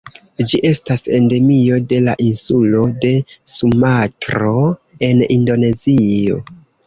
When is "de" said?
1.91-1.99, 3.05-3.11